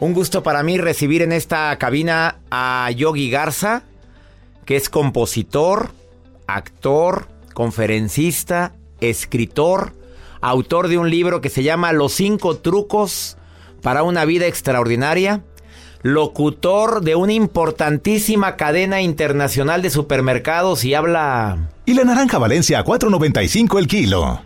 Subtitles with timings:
[0.00, 3.82] Un gusto para mí recibir en esta cabina a Yogi Garza,
[4.64, 5.90] que es compositor,
[6.46, 9.94] actor, conferencista, escritor,
[10.40, 13.38] autor de un libro que se llama Los cinco trucos
[13.82, 15.42] para una vida extraordinaria,
[16.02, 21.70] locutor de una importantísima cadena internacional de supermercados y habla...
[21.86, 24.42] Y la naranja Valencia a 4.95 el kilo.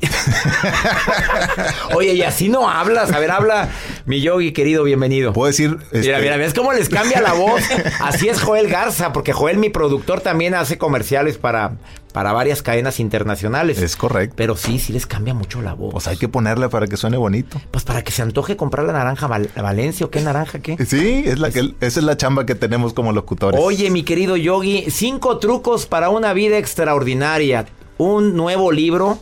[1.94, 3.12] Oye, y así no hablas.
[3.12, 3.68] A ver, habla
[4.06, 5.32] mi Yogi, querido, bienvenido.
[5.32, 5.70] Puedo decir.
[5.92, 7.62] Mira, este, mira, ¿ves cómo les cambia la voz?
[8.00, 11.76] Así es Joel Garza, porque Joel, mi productor, también hace comerciales para,
[12.12, 13.78] para varias cadenas internacionales.
[13.80, 14.34] Es correcto.
[14.36, 15.92] Pero sí, sí les cambia mucho la voz.
[15.92, 17.58] Pues hay que ponerle para que suene bonito.
[17.70, 20.76] Pues para que se antoje comprar la naranja Val- Valencia o qué naranja, qué.
[20.84, 23.58] Sí, es la que, esa es la chamba que tenemos como locutores.
[23.58, 27.64] Oye, mi querido Yogi, cinco trucos para una vida extraordinaria.
[27.96, 29.18] Un nuevo libro.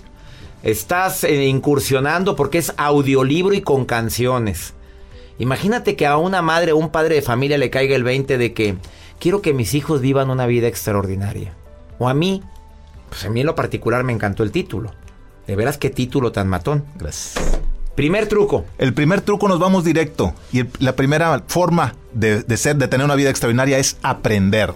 [0.63, 4.75] Estás eh, incursionando porque es audiolibro y con canciones.
[5.39, 8.53] Imagínate que a una madre o un padre de familia le caiga el 20 de
[8.53, 8.77] que
[9.19, 11.55] quiero que mis hijos vivan una vida extraordinaria.
[11.99, 12.43] O a mí,
[13.09, 14.93] pues a mí en lo particular me encantó el título.
[15.47, 16.85] De veras qué título tan matón.
[16.97, 17.43] Gracias.
[17.97, 18.65] Primer truco.
[18.79, 20.33] El primer truco nos vamos directo.
[20.53, 24.73] Y el- la primera forma de, de ser, de tener una vida extraordinaria es aprender.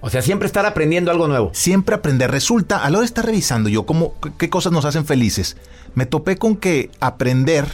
[0.00, 1.50] O sea, siempre estar aprendiendo algo nuevo.
[1.54, 2.30] Siempre aprender.
[2.30, 5.56] Resulta, a la hora de estar revisando yo cómo, qué- cosas nos hacen felices,
[5.94, 7.66] me topé con que aprender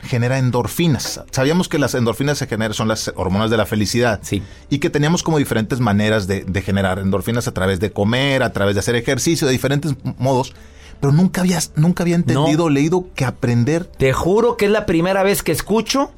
[0.00, 1.20] genera endorfinas.
[1.30, 4.18] Sabíamos que las endorfinas se generan, son las hormonas de la felicidad.
[4.22, 4.42] Sí.
[4.68, 8.52] Y que teníamos como diferentes maneras de, de generar endorfinas a través de comer, a
[8.52, 10.54] través de hacer ejercicio, de diferentes modos.
[11.00, 14.86] Pero nunca había, nunca había entendido o leído que aprender Te juro que es la
[14.86, 16.12] primera vez que escucho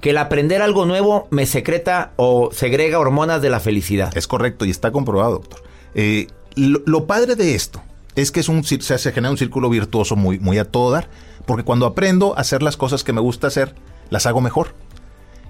[0.00, 4.16] que el aprender algo nuevo me secreta o segrega hormonas de la felicidad.
[4.16, 5.62] Es correcto y está comprobado, doctor.
[5.94, 7.82] Eh, lo, padre de esto
[8.16, 11.08] es que es un, se, se genera un círculo virtuoso muy, muy a todo dar,
[11.46, 13.74] porque cuando aprendo a hacer las cosas que me gusta hacer,
[14.10, 14.74] las hago mejor.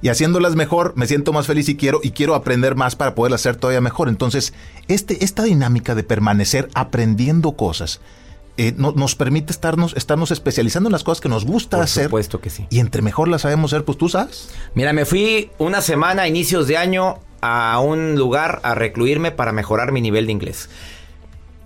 [0.03, 3.43] Y haciéndolas mejor, me siento más feliz y quiero, y quiero aprender más para poderlas
[3.43, 4.09] hacer todavía mejor.
[4.09, 4.55] Entonces,
[4.89, 8.01] este, esta dinámica de permanecer aprendiendo cosas
[8.69, 12.05] eh, no- nos permite estarnos, estarnos especializando en las cosas que nos gusta Por hacer.
[12.05, 12.67] supuesto que sí.
[12.71, 14.51] Y entre mejor las sabemos hacer, pues tú sabes.
[14.75, 19.53] Mira, me fui una semana a inicios de año a un lugar a recluirme para
[19.53, 20.69] mejorar mi nivel de inglés.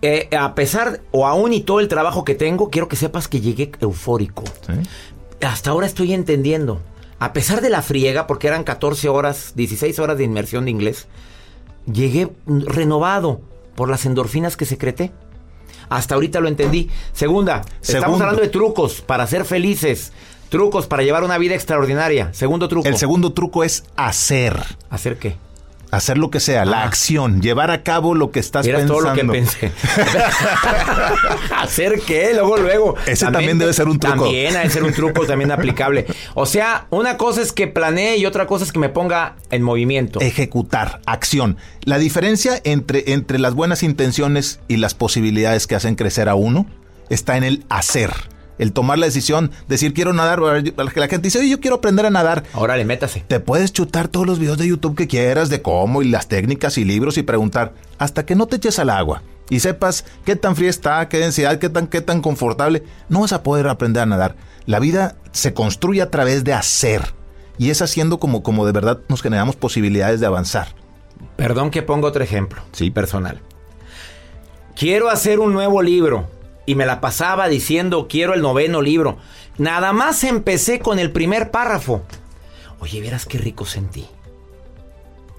[0.03, 3.41] Eh, a pesar o aún y todo el trabajo que tengo, quiero que sepas que
[3.41, 4.45] llegué eufórico.
[5.41, 6.81] Hasta ahora estoy entendiendo.
[7.19, 11.07] A pesar de la friega, porque eran 14 horas, 16 horas de inmersión de inglés,
[11.91, 13.41] llegué renovado
[13.75, 15.13] por las endorfinas que secreté.
[15.89, 16.91] Hasta ahorita lo entendí.
[17.13, 20.13] Segunda, estamos hablando de trucos para ser felices.
[20.49, 22.33] Trucos para llevar una vida extraordinaria.
[22.33, 22.89] Segundo truco.
[22.89, 24.57] El segundo truco es hacer.
[24.91, 25.37] ¿Hacer qué?
[25.95, 29.01] Hacer lo que sea, la acción, llevar a cabo lo que estás Era pensando.
[29.01, 29.71] todo lo que pensé.
[31.57, 32.33] ¿Hacer qué?
[32.35, 32.95] Luego, luego.
[33.07, 34.25] Ese también debe ser un truco.
[34.25, 36.07] También debe ser un truco también aplicable.
[36.35, 39.63] O sea, una cosa es que planee y otra cosa es que me ponga en
[39.63, 40.21] movimiento.
[40.21, 41.59] Ejecutar, acción.
[41.83, 46.67] La diferencia entre, entre las buenas intenciones y las posibilidades que hacen crecer a uno
[47.09, 48.11] está en el hacer.
[48.59, 52.07] El tomar la decisión, decir quiero nadar, que la gente dice, oye, yo quiero aprender
[52.07, 52.45] a nadar.
[52.53, 53.25] Ahora le métase.
[53.27, 56.79] Te puedes chutar todos los videos de YouTube que quieras de cómo y las técnicas
[56.79, 60.57] y libros y preguntar hasta que no te eches al agua y sepas qué tan
[60.57, 64.07] fría está, qué densidad, qué tan, qué tan confortable, no vas a poder aprender a
[64.07, 64.37] nadar.
[64.67, 67.03] La vida se construye a través de hacer
[67.59, 70.69] y es haciendo como, como de verdad nos generamos posibilidades de avanzar.
[71.37, 72.63] Perdón que ponga otro ejemplo.
[72.73, 72.91] Sí.
[72.91, 73.41] Personal.
[74.77, 76.29] Quiero hacer un nuevo libro.
[76.67, 79.19] Y me la pasaba diciendo, quiero el noveno libro.
[79.59, 82.03] Nada más empecé con el primer párrafo.
[82.81, 84.07] Oye, verás qué rico sentí.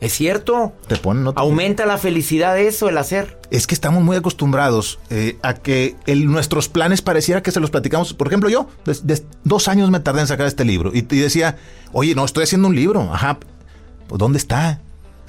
[0.02, 0.74] ¿Es cierto?
[0.88, 3.40] Te ponen Aumenta la felicidad eso, el hacer.
[3.50, 7.72] Es que estamos muy acostumbrados eh, a que el- nuestros planes pareciera que se los
[7.72, 8.14] platicamos.
[8.14, 11.20] Por ejemplo, yo, des- des- dos años me tardé en sacar este libro y, y
[11.20, 11.58] decía,
[11.94, 13.02] oye, no, estoy haciendo un libro.
[13.14, 13.40] Ajá,
[14.08, 14.82] pues ¿dónde está?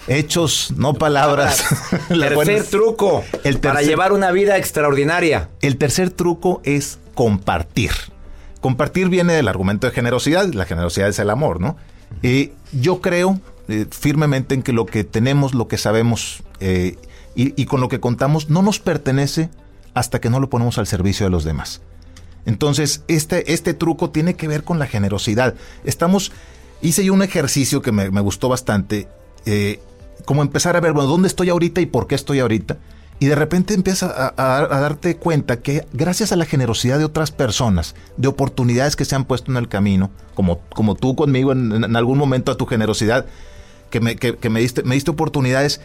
[0.08, 1.64] Hechos, no palabras.
[2.08, 5.50] Las Tercer truco El para llevar una vida extraordinaria.
[5.60, 7.90] El tercer truco es compartir.
[8.60, 10.46] Compartir viene del argumento de generosidad.
[10.52, 11.76] La generosidad es el amor, ¿no?
[12.22, 16.96] Eh, yo creo eh, firmemente en que lo que tenemos, lo que sabemos eh,
[17.34, 19.50] y, y con lo que contamos no nos pertenece
[19.92, 21.80] hasta que no lo ponemos al servicio de los demás.
[22.46, 25.54] Entonces, este, este truco tiene que ver con la generosidad.
[25.84, 26.32] Estamos,
[26.80, 29.08] hice yo un ejercicio que me, me gustó bastante,
[29.44, 29.80] eh,
[30.24, 32.78] como empezar a ver, bueno, ¿dónde estoy ahorita y por qué estoy ahorita?
[33.18, 37.30] Y de repente empiezas a, a- darte cuenta que gracias a la generosidad de otras
[37.30, 41.72] personas, de oportunidades que se han puesto en el camino, como, como tú conmigo en,
[41.84, 43.24] en- algún momento a tu generosidad,
[43.90, 45.80] que me, que me diste, me diste oportunidades,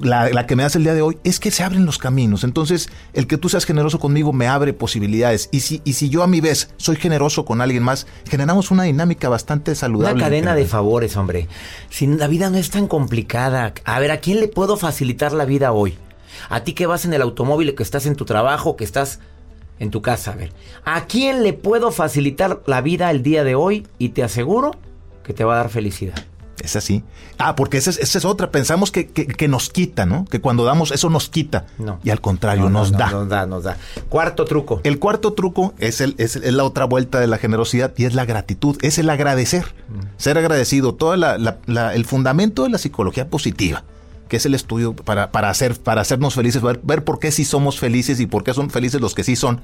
[0.00, 2.44] la, la que me das el día de hoy, es que se abren los caminos.
[2.44, 5.48] Entonces, el que tú seas generoso conmigo me abre posibilidades.
[5.52, 8.84] Y si, y si yo a mi vez soy generoso con alguien más, generamos una
[8.84, 10.14] dinámica bastante saludable.
[10.14, 11.48] Una cadena de favores, hombre.
[11.90, 13.72] Si la vida no es tan complicada.
[13.84, 15.96] A ver, ¿a quién le puedo facilitar la vida hoy?
[16.48, 19.20] A ti que vas en el automóvil, que estás en tu trabajo, que estás
[19.78, 20.32] en tu casa.
[20.32, 20.52] A ver,
[20.84, 23.86] ¿a quién le puedo facilitar la vida el día de hoy?
[23.98, 24.72] Y te aseguro
[25.24, 26.14] que te va a dar felicidad.
[26.68, 27.02] Es así.
[27.38, 28.50] Ah, porque esa es, esa es otra.
[28.50, 30.26] Pensamos que, que- que nos quita, ¿no?
[30.26, 31.64] Que cuando damos eso nos quita.
[31.78, 31.98] No.
[32.04, 33.10] Y al contrario, No, no, nos no, da.
[33.10, 33.76] Nos da, nos da.
[34.10, 34.80] Cuarto truco.
[34.84, 38.14] El cuarto truco es, el, es, es la otra vuelta de la generosidad y es
[38.14, 39.64] la gratitud, es el agradecer,
[40.18, 43.84] ser agradecido, todo la- la- la- el fundamento de la psicología positiva,
[44.28, 47.44] que es el estudio para, para, hacer, para hacernos felices, ver, ver por qué sí
[47.46, 49.60] somos felices y por qué son felices los que sí son,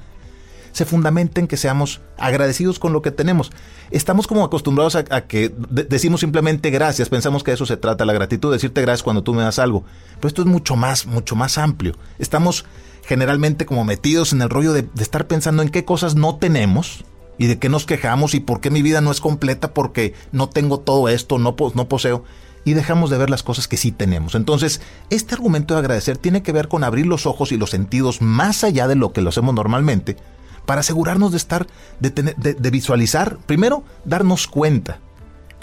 [0.75, 3.49] se fundamenta en que seamos agradecidos con lo que tenemos.
[3.91, 8.11] Estamos como acostumbrados a, que de- decimos simplemente gracias, pensamos que eso se trata, la
[8.11, 9.85] gratitud, decirte gracias cuando tú me das algo.
[10.15, 11.95] Pero esto es mucho más, mucho más amplio.
[12.19, 12.65] Estamos
[13.05, 17.05] generalmente como metidos en el rollo de, estar pensando en qué cosas no tenemos
[17.37, 20.49] y de qué nos quejamos y por qué mi vida no es completa porque no
[20.49, 22.25] tengo todo esto, no, no poseo.
[22.65, 24.35] Y dejamos de ver las cosas que sí tenemos.
[24.35, 28.21] Entonces, este argumento de agradecer tiene que ver con abrir los ojos y los sentidos
[28.21, 30.17] más allá de lo que lo hacemos normalmente
[30.65, 31.67] para asegurarnos de estar,
[31.99, 34.99] de, tener, de, de visualizar, primero darnos cuenta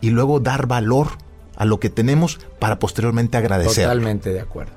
[0.00, 1.08] y luego dar valor
[1.56, 3.84] a lo que tenemos para posteriormente agradecer.
[3.84, 4.72] Totalmente de acuerdo.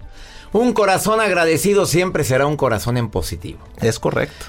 [0.53, 3.59] Un corazón agradecido siempre será un corazón en positivo.
[3.81, 4.45] Es correcto.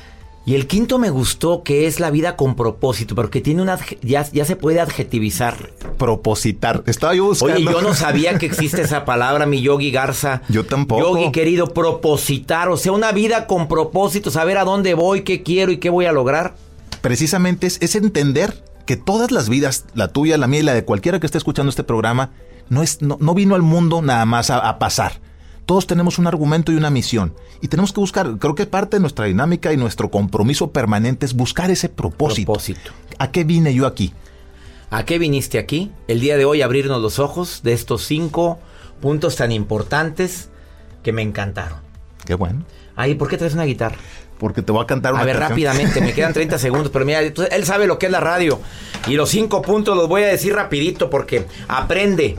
[0.47, 4.31] Y el quinto me gustó, que es la vida con propósito, porque tiene una ya,
[4.31, 5.73] ya se puede adjetivizar.
[5.99, 6.85] Propositar.
[6.87, 7.57] Estaba yo buscando.
[7.57, 10.43] Oye, yo no sabía que existe esa palabra, mi Yogi Garza.
[10.49, 11.03] Yo tampoco.
[11.03, 15.73] Yogi querido, propositar, o sea, una vida con propósito, saber a dónde voy, qué quiero
[15.73, 16.55] y qué voy a lograr.
[17.01, 20.85] precisamente es, es entender que todas las vidas, la tuya, la mía y la de
[20.85, 22.31] cualquiera que esté escuchando este programa,
[22.69, 25.21] no, es, no, no vino al mundo nada más a, a pasar.
[25.67, 27.35] Todos tenemos un argumento y una misión.
[27.61, 31.35] Y tenemos que buscar, creo que parte de nuestra dinámica y nuestro compromiso permanente es
[31.35, 32.53] buscar ese propósito.
[32.53, 32.93] Propósito.
[33.19, 34.13] ¿A qué vine yo aquí?
[34.91, 35.91] ¿A qué viniste aquí?
[36.07, 38.61] El día de hoy abrirnos los ojos de estos cinco
[39.01, 40.49] puntos tan importantes
[41.03, 41.79] que me encantaron.
[42.25, 42.65] Qué bueno.
[42.95, 43.97] Ay, ¿por qué traes una guitarra?
[44.39, 45.51] Porque te voy a cantar una A ver, canción.
[45.51, 48.61] rápidamente, me quedan 30 segundos, pero mira, él sabe lo que es la radio.
[49.09, 52.37] Y los cinco puntos los voy a decir rapidito porque aprende,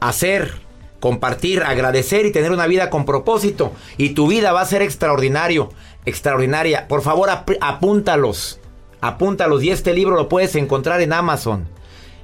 [0.00, 0.60] hacer,
[1.02, 3.72] compartir, agradecer y tener una vida con propósito.
[3.98, 5.68] Y tu vida va a ser extraordinario,
[6.04, 6.86] extraordinaria.
[6.86, 8.60] Por favor, ap- apúntalos,
[9.00, 9.64] apúntalos.
[9.64, 11.66] Y este libro lo puedes encontrar en Amazon.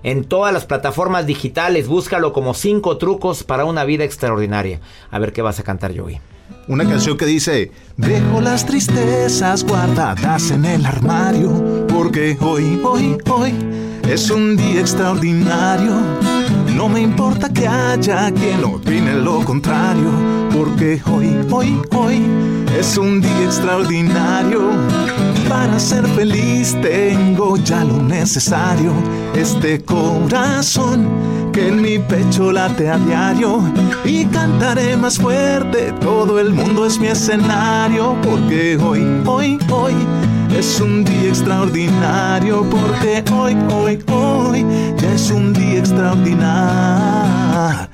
[0.05, 4.81] En todas las plataformas digitales, búscalo como cinco trucos para una vida extraordinaria.
[5.11, 6.21] A ver qué vas a cantar, Joey.
[6.69, 13.53] Una canción que dice, dejo las tristezas guardadas en el armario, porque hoy, hoy, hoy
[14.09, 15.95] es un día extraordinario.
[16.79, 20.13] No me importa que haya quien opine lo contrario,
[20.57, 22.23] porque hoy, hoy, hoy
[22.79, 24.61] es un día extraordinario.
[25.49, 28.93] Para ser feliz tengo ya lo necesario,
[29.35, 31.09] este corazón
[31.53, 33.61] que en mi pecho late a diario
[34.05, 39.95] y cantaré más fuerte, todo el mundo es mi escenario, porque hoy, hoy, hoy
[40.59, 44.67] es un día extraordinario, porque hoy, hoy, hoy
[45.15, 47.89] es un día extraordinario.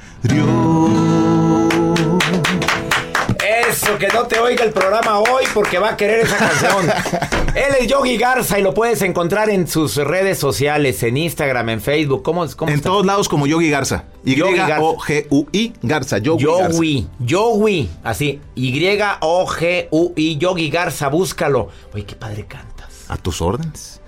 [3.84, 6.86] Eso, que no te oiga el programa hoy porque va a querer esa canción.
[7.54, 11.80] Él es Yogi Garza y lo puedes encontrar en sus redes sociales, en Instagram, en
[11.82, 12.22] Facebook.
[12.22, 12.88] ¿Cómo, cómo En está?
[12.88, 14.04] todos lados como Yogi Garza.
[14.24, 16.18] Y-O-G-U-I Garza.
[16.18, 16.72] Yogi Garza.
[16.72, 21.68] Yogi, Yogi, así, Y-O-G-U-I, Yogi Garza, búscalo.
[21.92, 23.04] Oye, qué padre cantas.
[23.08, 24.00] A tus órdenes.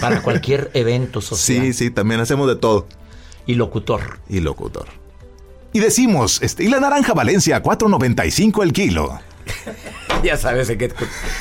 [0.00, 1.62] Para cualquier evento social.
[1.66, 2.86] Sí, sí, también hacemos de todo.
[3.46, 4.18] Y locutor.
[4.28, 4.86] Y locutor.
[5.74, 9.18] Y decimos, este, y la naranja Valencia, 4.95 el kilo.
[10.22, 10.90] Ya sabes en qué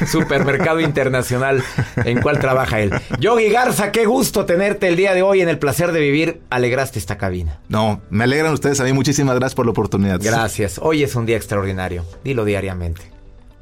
[0.06, 1.64] supermercado internacional
[2.04, 2.92] en cuál trabaja él.
[3.18, 6.42] Yogi Garza, qué gusto tenerte el día de hoy en el placer de vivir.
[6.50, 7.62] Alegraste esta cabina.
[7.70, 8.92] No, me alegran ustedes a mí.
[8.92, 10.20] Muchísimas gracias por la oportunidad.
[10.22, 10.80] Gracias.
[10.82, 12.04] Hoy es un día extraordinario.
[12.26, 13.13] Dilo diariamente.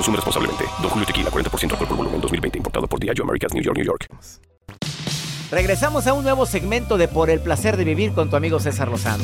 [0.00, 0.64] Consume responsablemente.
[0.80, 2.56] Don Julio Tequila, 40% alcohol por volumen, 2020.
[2.56, 4.06] Importado por Diageo Americas, New York, New York.
[5.50, 8.88] Regresamos a un nuevo segmento de Por el placer de vivir con tu amigo César
[8.88, 9.22] Lozano.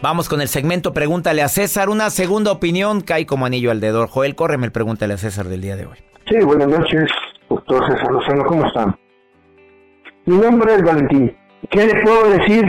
[0.00, 1.90] Vamos con el segmento Pregúntale a César.
[1.90, 4.06] Una segunda opinión cae como anillo al dedo.
[4.06, 5.98] Joel, córreme el Pregúntale a César del día de hoy.
[6.30, 7.10] Sí, buenas noches,
[7.50, 8.96] doctor César Lozano, ¿cómo están?
[10.24, 11.36] Mi nombre es Valentín.
[11.68, 12.64] ¿Qué le puedo decir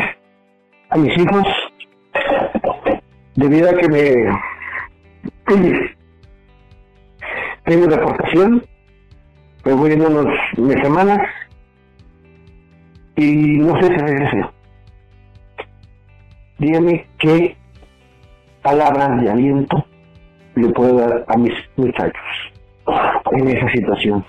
[0.90, 1.48] a mis hijos
[3.36, 4.51] debido a que me
[7.66, 8.64] tengo deportación?
[9.66, 11.20] Me voy en unos unas semanas
[13.16, 14.46] y no sé si regrese.
[16.58, 17.58] Dígame qué
[18.62, 19.86] palabras de aliento
[20.56, 22.22] le puedo dar a mis muchachos
[23.32, 24.26] en esa situación.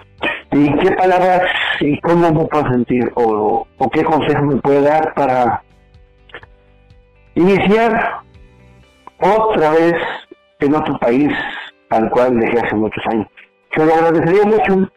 [0.52, 1.42] ¿Y qué palabras
[1.80, 5.62] y cómo me puedo sentir o, o qué consejos me puede dar para
[7.34, 8.20] iniciar
[9.18, 9.94] otra vez
[10.66, 11.32] en otro país
[11.90, 13.26] al cual dejé hace muchos años?
[13.76, 14.90] Yo le agradecería mucho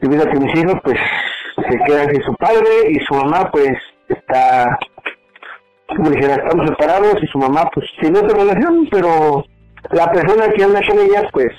[0.00, 0.98] debido a que mis hijos pues
[1.56, 3.72] se quedan sin su padre y su mamá pues
[4.08, 4.78] está
[5.88, 9.44] como dijera, estamos separados y su mamá pues tiene otra relación, pero
[9.90, 11.52] la persona que anda con ella pues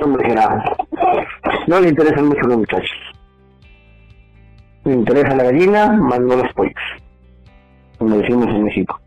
[0.00, 0.64] como dijera,
[1.66, 2.98] no le interesan mucho los muchachos.
[4.84, 6.74] Le interesa la gallina, más no los pollos,
[7.98, 9.00] como decimos en México.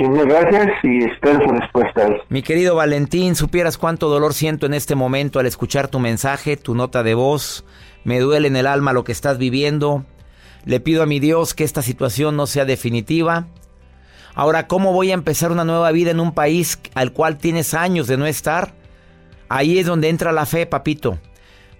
[0.00, 2.08] Muchísimas gracias y espero su respuesta.
[2.30, 6.74] Mi querido Valentín, supieras cuánto dolor siento en este momento al escuchar tu mensaje, tu
[6.74, 7.66] nota de voz.
[8.04, 10.06] Me duele en el alma lo que estás viviendo.
[10.64, 13.48] Le pido a mi Dios que esta situación no sea definitiva.
[14.34, 18.06] Ahora, ¿cómo voy a empezar una nueva vida en un país al cual tienes años
[18.06, 18.72] de no estar?
[19.50, 21.18] Ahí es donde entra la fe, papito.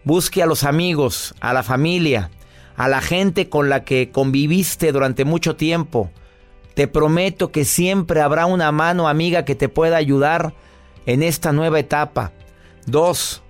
[0.04, 2.30] Busque a los amigos, a la familia,
[2.76, 6.10] a la gente con la que conviviste durante mucho tiempo.
[6.80, 10.54] Te prometo que siempre habrá una mano amiga que te pueda ayudar
[11.04, 12.32] en esta nueva etapa.
[12.86, 13.42] Dos,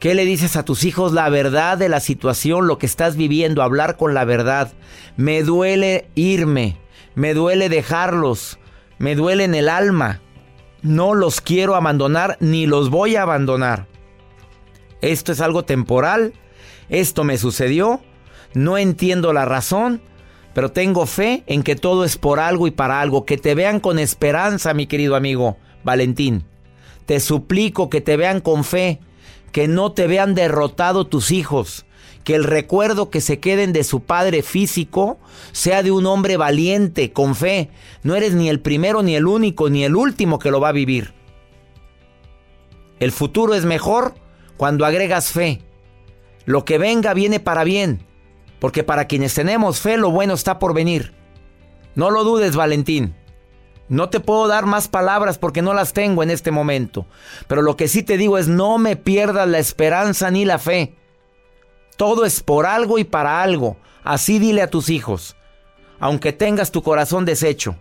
[0.00, 1.12] ¿qué le dices a tus hijos?
[1.12, 4.72] La verdad de la situación, lo que estás viviendo, hablar con la verdad.
[5.16, 6.76] Me duele irme,
[7.14, 8.58] me duele dejarlos,
[8.98, 10.20] me duele en el alma.
[10.82, 13.86] No los quiero abandonar ni los voy a abandonar.
[15.02, 16.32] Esto es algo temporal,
[16.88, 18.00] esto me sucedió,
[18.54, 20.02] no entiendo la razón,
[20.54, 23.24] pero tengo fe en que todo es por algo y para algo.
[23.24, 26.44] Que te vean con esperanza, mi querido amigo Valentín.
[27.06, 29.00] Te suplico que te vean con fe,
[29.52, 31.86] que no te vean derrotado tus hijos,
[32.24, 35.18] que el recuerdo que se queden de su padre físico
[35.52, 37.70] sea de un hombre valiente, con fe.
[38.02, 40.72] No eres ni el primero, ni el único, ni el último que lo va a
[40.72, 41.14] vivir.
[42.98, 44.14] El futuro es mejor
[44.56, 45.62] cuando agregas fe.
[46.44, 48.04] Lo que venga viene para bien,
[48.60, 51.12] porque para quienes tenemos fe lo bueno está por venir.
[51.94, 53.16] No lo dudes, Valentín.
[53.88, 57.06] No te puedo dar más palabras porque no las tengo en este momento.
[57.48, 60.94] Pero lo que sí te digo es no me pierdas la esperanza ni la fe.
[61.96, 63.76] Todo es por algo y para algo.
[64.04, 65.36] Así dile a tus hijos.
[65.98, 67.76] Aunque tengas tu corazón deshecho.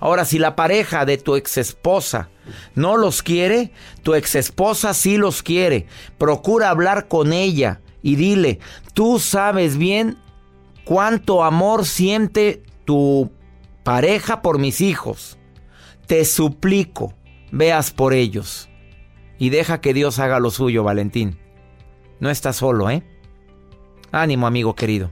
[0.00, 2.28] Ahora, si la pareja de tu exesposa
[2.74, 3.70] no los quiere,
[4.02, 5.86] tu exesposa sí los quiere.
[6.18, 8.60] Procura hablar con ella y dile,
[8.94, 10.16] tú sabes bien
[10.84, 13.32] cuánto amor siente tu
[13.82, 15.38] pareja por mis hijos.
[16.06, 17.14] Te suplico,
[17.50, 18.68] veas por ellos.
[19.40, 21.36] Y deja que Dios haga lo suyo, Valentín.
[22.20, 23.02] No estás solo, ¿eh?
[24.12, 25.10] Ánimo, amigo querido.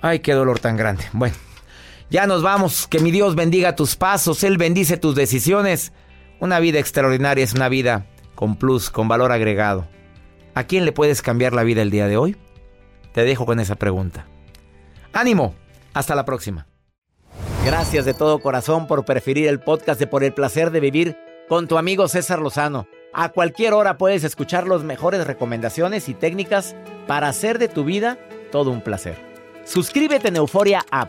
[0.00, 1.04] Ay, qué dolor tan grande.
[1.12, 1.36] Bueno,
[2.10, 2.88] ya nos vamos.
[2.88, 4.42] Que mi Dios bendiga tus pasos.
[4.42, 5.92] Él bendice tus decisiones.
[6.40, 9.93] Una vida extraordinaria es una vida con plus, con valor agregado.
[10.54, 12.36] ¿A quién le puedes cambiar la vida el día de hoy?
[13.12, 14.26] Te dejo con esa pregunta.
[15.12, 15.54] Ánimo.
[15.92, 16.66] Hasta la próxima.
[17.64, 21.16] Gracias de todo corazón por preferir el podcast de Por el placer de vivir
[21.48, 22.86] con tu amigo César Lozano.
[23.12, 26.74] A cualquier hora puedes escuchar las mejores recomendaciones y técnicas
[27.06, 28.18] para hacer de tu vida
[28.50, 29.16] todo un placer.
[29.64, 31.08] Suscríbete en Euforia App